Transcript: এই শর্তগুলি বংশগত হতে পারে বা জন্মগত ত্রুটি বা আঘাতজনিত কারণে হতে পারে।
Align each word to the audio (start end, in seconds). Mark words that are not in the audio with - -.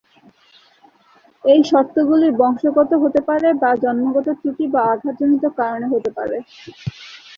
এই 1.43 1.59
শর্তগুলি 1.69 2.27
বংশগত 2.39 2.91
হতে 3.03 3.21
পারে 3.29 3.49
বা 3.61 3.71
জন্মগত 3.83 4.27
ত্রুটি 4.39 4.65
বা 4.73 4.81
আঘাতজনিত 4.93 5.43
কারণে 5.59 5.85
হতে 5.93 6.09
পারে। 6.17 6.37